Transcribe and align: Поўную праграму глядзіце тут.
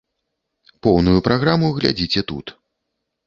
Поўную 0.85 1.19
праграму 1.27 1.69
глядзіце 1.77 2.25
тут. 2.31 2.45